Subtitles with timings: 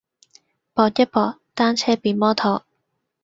[0.73, 2.65] 搏一搏，單車變摩托